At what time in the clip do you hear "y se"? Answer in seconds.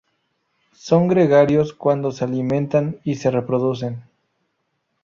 3.03-3.29